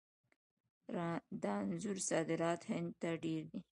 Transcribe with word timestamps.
د 1.41 1.43
انځرو 1.61 2.01
صادرات 2.09 2.61
هند 2.71 2.89
ته 3.01 3.09
ډیر 3.23 3.43
دي. 3.51 3.59